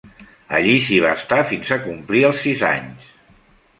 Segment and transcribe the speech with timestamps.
[0.59, 3.13] Allí s'hi va estar fins a complir els sis anys.